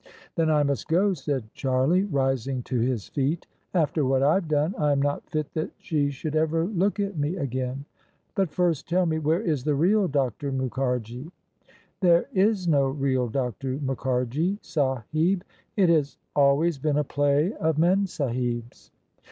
"Then 0.33 0.49
I 0.49 0.63
must 0.63 0.87
go," 0.87 1.13
said 1.13 1.53
Charlie, 1.53 2.05
rising 2.05 2.63
to 2.63 2.79
his 2.79 3.07
feet." 3.07 3.45
After 3.85 4.03
what 4.03 4.23
IVe 4.23 4.47
done 4.47 4.73
I 4.79 4.91
am 4.93 4.99
not 4.99 5.29
fit 5.29 5.53
that 5.53 5.69
she 5.77 6.09
should 6.09 6.35
ever 6.35 6.65
look 6.65 6.99
at 6.99 7.19
me 7.19 7.35
again. 7.35 7.85
But 8.33 8.49
first 8.49 8.89
tell 8.89 9.05
me, 9.05 9.19
where 9.19 9.43
is 9.43 9.63
the 9.63 9.75
real 9.75 10.07
Dr. 10.07 10.51
Mukharji?"" 10.51 11.29
There 12.01 12.25
is 12.33 12.67
no 12.67 12.87
real 12.89 13.27
Dr. 13.27 13.77
Mukharji, 13.77 14.57
Sahib. 14.63 15.43
It 15.77 15.89
has 15.89 16.17
always 16.35 16.79
been 16.79 16.97
a 16.97 17.03
play 17.03 17.53
of 17.53 17.77
Memsahib's." 17.77 18.89